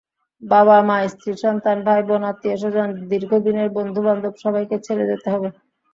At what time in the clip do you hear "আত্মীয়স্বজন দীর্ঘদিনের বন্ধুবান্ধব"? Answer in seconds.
2.31-4.33